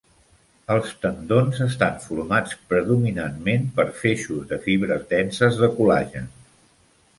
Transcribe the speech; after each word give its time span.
Els 0.75 0.93
tendons 1.01 1.59
estan 1.65 1.99
formats 2.05 2.57
predominantment 2.71 3.69
per 3.77 3.87
feixos 4.01 4.49
de 4.55 4.61
fibres 4.67 5.07
denses 5.15 5.63
de 5.63 5.73
col·lagen. 5.79 6.29